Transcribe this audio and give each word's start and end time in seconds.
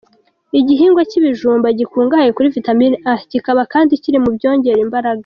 Igihingwa 0.59 1.01
cy’ibijumba 1.09 1.67
gikungahaye 1.79 2.31
kuri 2.33 2.53
Vitamini 2.55 2.95
A, 3.13 3.15
kikaba 3.31 3.61
kandi 3.73 3.99
kiri 4.03 4.17
mu 4.23 4.29
byongera 4.35 4.79
imbaraga. 4.85 5.19